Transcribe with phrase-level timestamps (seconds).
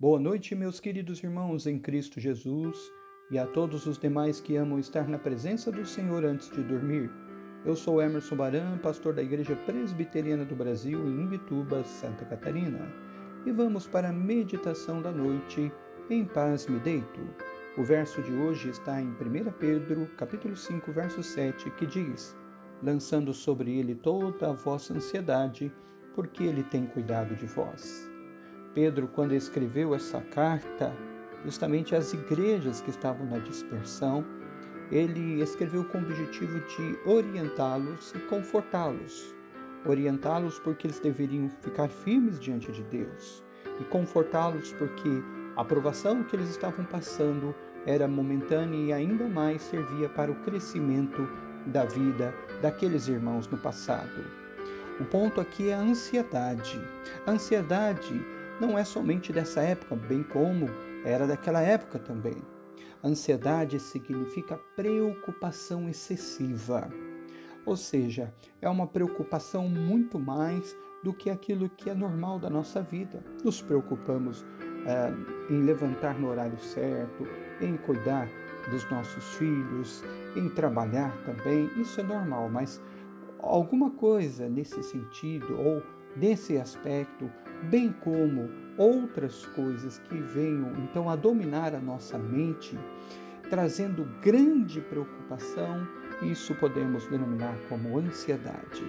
[0.00, 2.78] Boa noite, meus queridos irmãos em Cristo Jesus
[3.32, 7.10] e a todos os demais que amam estar na presença do Senhor antes de dormir.
[7.64, 12.88] Eu sou Emerson Baran, pastor da Igreja Presbiteriana do Brasil em Imbituba, Santa Catarina,
[13.44, 15.72] e vamos para a meditação da noite.
[16.08, 17.18] Em paz me deito.
[17.76, 22.36] O verso de hoje está em 1 Pedro, capítulo 5, verso 7, que diz:
[22.80, 25.72] Lançando sobre ele toda a vossa ansiedade,
[26.14, 28.08] porque ele tem cuidado de vós.
[28.74, 30.92] Pedro, quando escreveu essa carta,
[31.44, 34.24] justamente às igrejas que estavam na dispersão,
[34.90, 39.34] ele escreveu com o objetivo de orientá-los e confortá-los.
[39.84, 43.44] Orientá-los porque eles deveriam ficar firmes diante de Deus
[43.80, 45.22] e confortá-los porque
[45.56, 47.54] a aprovação que eles estavam passando
[47.86, 51.28] era momentânea e ainda mais servia para o crescimento
[51.66, 54.24] da vida daqueles irmãos no passado.
[55.00, 56.80] O ponto aqui é a ansiedade.
[57.24, 58.20] A ansiedade
[58.60, 60.66] não é somente dessa época, bem como
[61.04, 62.36] era daquela época também.
[63.02, 66.90] Ansiedade significa preocupação excessiva,
[67.64, 72.82] ou seja, é uma preocupação muito mais do que aquilo que é normal da nossa
[72.82, 73.22] vida.
[73.44, 74.44] Nos preocupamos
[74.86, 77.26] é, em levantar no horário certo,
[77.60, 78.28] em cuidar
[78.70, 80.02] dos nossos filhos,
[80.36, 82.82] em trabalhar também, isso é normal, mas
[83.38, 85.82] alguma coisa nesse sentido ou
[86.16, 87.30] nesse aspecto
[87.64, 92.78] bem como outras coisas que venham então a dominar a nossa mente,
[93.50, 95.86] trazendo grande preocupação,
[96.22, 98.84] isso podemos denominar como ansiedade.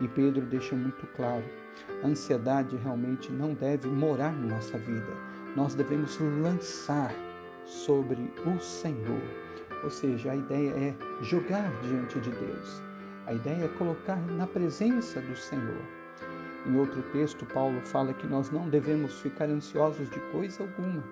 [0.00, 1.44] E Pedro deixa muito claro:
[2.02, 5.12] a ansiedade realmente não deve morar na nossa vida.
[5.56, 7.12] Nós devemos lançar
[7.64, 9.22] sobre o Senhor.
[9.84, 12.82] Ou seja, a ideia é jogar diante de Deus.
[13.26, 15.97] A ideia é colocar na presença do Senhor
[16.66, 21.02] em outro texto, Paulo fala que nós não devemos ficar ansiosos de coisa alguma.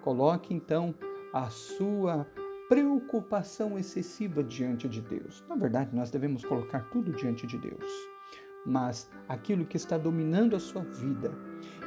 [0.00, 0.94] Coloque então
[1.32, 2.26] a sua
[2.68, 5.44] preocupação excessiva diante de Deus.
[5.48, 7.84] Na verdade, nós devemos colocar tudo diante de Deus.
[8.64, 11.32] Mas aquilo que está dominando a sua vida,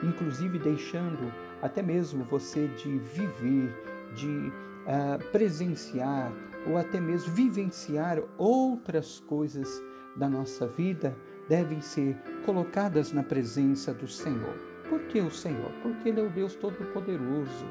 [0.04, 3.74] inclusive deixando até mesmo você de viver,
[4.14, 6.32] de uh, presenciar
[6.68, 9.82] ou até mesmo vivenciar outras coisas
[10.16, 11.16] da nossa vida,
[11.54, 12.16] devem ser
[12.48, 14.56] colocadas na presença do Senhor.
[14.90, 15.72] Por que o Senhor?
[15.84, 17.68] Porque Ele é o Deus Todo-Poderoso,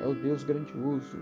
[0.00, 1.18] é o Deus grandioso,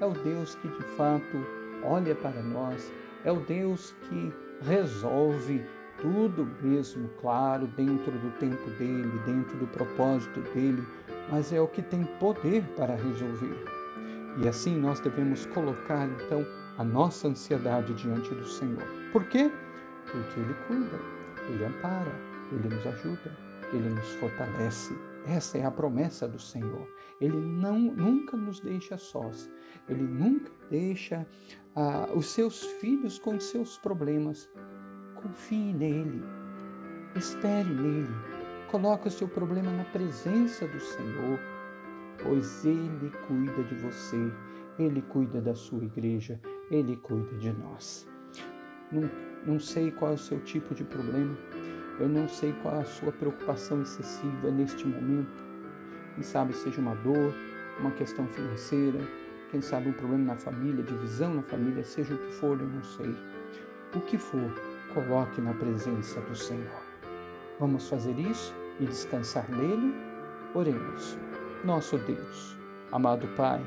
[0.00, 1.44] é o Deus que de fato
[1.84, 2.90] olha para nós,
[3.22, 5.62] é o Deus que resolve
[6.00, 10.82] tudo mesmo, claro, dentro do tempo dele, dentro do propósito dele,
[11.30, 13.62] mas é o que tem poder para resolver.
[14.42, 16.46] E assim nós devemos colocar então
[16.78, 18.82] a nossa ansiedade diante do Senhor.
[19.12, 19.50] Por quê?
[20.10, 21.17] Porque Ele cuida.
[21.48, 22.12] Ele ampara,
[22.52, 23.36] Ele nos ajuda,
[23.72, 24.94] Ele nos fortalece.
[25.26, 26.88] Essa é a promessa do Senhor.
[27.20, 29.50] Ele não, nunca nos deixa sós.
[29.88, 31.26] Ele nunca deixa
[31.74, 34.48] ah, os seus filhos com seus problemas.
[35.16, 36.22] Confie nele.
[37.14, 38.14] Espere nele.
[38.70, 41.40] Coloque o seu problema na presença do Senhor,
[42.22, 44.30] pois Ele cuida de você,
[44.78, 46.38] Ele cuida da sua igreja,
[46.70, 48.06] Ele cuida de nós.
[48.90, 49.10] Não,
[49.46, 51.36] não sei qual é o seu tipo de problema,
[52.00, 55.44] eu não sei qual é a sua preocupação excessiva neste momento.
[56.14, 57.34] Quem sabe seja uma dor,
[57.80, 59.00] uma questão financeira,
[59.50, 62.82] quem sabe um problema na família, divisão na família, seja o que for, eu não
[62.82, 63.14] sei.
[63.94, 64.52] O que for,
[64.94, 66.82] coloque na presença do Senhor.
[67.58, 69.94] Vamos fazer isso e descansar nele?
[70.54, 71.18] Oremos.
[71.64, 72.56] Nosso Deus,
[72.92, 73.60] amado Pai,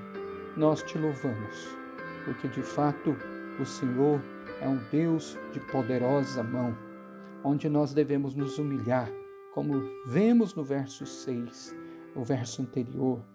[0.56, 1.76] nós te louvamos,
[2.24, 3.16] porque de fato
[3.60, 4.22] o Senhor
[4.62, 6.78] é um Deus de poderosa mão,
[7.44, 9.10] onde nós devemos nos humilhar,
[9.56, 11.76] como vemos no verso 6,
[12.16, 13.26] o verso anterior.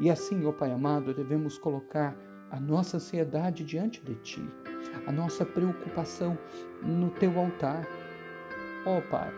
[0.00, 2.16] E assim, ó Pai amado, devemos colocar
[2.50, 4.42] a nossa ansiedade diante de Ti,
[5.06, 6.38] a nossa preocupação
[6.82, 7.86] no Teu altar.
[8.86, 9.30] Ó Pai,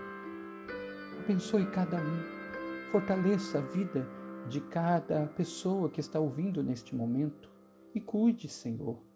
[1.19, 4.09] abençoe cada um, fortaleça a vida
[4.49, 7.51] de cada pessoa que está ouvindo neste momento
[7.93, 9.10] e cuide, Senhor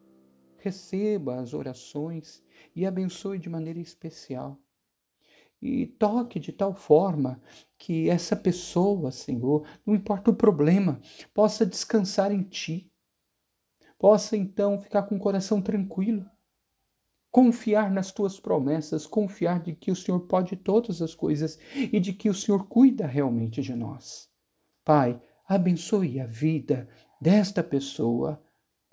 [0.65, 2.43] receba as orações
[2.75, 4.59] e abençoe de maneira especial.
[5.61, 7.41] E toque de tal forma
[7.79, 11.01] que essa pessoa, Senhor, não importa o problema,
[11.35, 12.91] possa descansar em Ti.
[13.99, 16.27] Possa então ficar com o coração tranquilo,
[17.31, 22.13] confiar nas tuas promessas, confiar de que o Senhor pode todas as coisas e de
[22.13, 24.31] que o Senhor cuida realmente de nós.
[24.85, 26.89] Pai, abençoe a vida
[27.21, 28.43] desta pessoa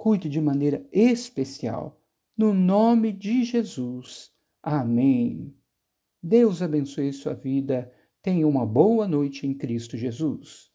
[0.01, 2.01] cuide de maneira especial.
[2.35, 4.31] No nome de Jesus.
[4.63, 5.53] Amém.
[6.23, 7.93] Deus abençoe sua vida.
[8.19, 10.70] Tenha uma boa noite em Cristo Jesus.